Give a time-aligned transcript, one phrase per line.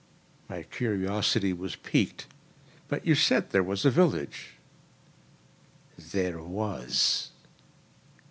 [0.49, 2.25] My curiosity was piqued,
[2.87, 4.53] "But you said there was a village."
[5.95, 7.29] "There was."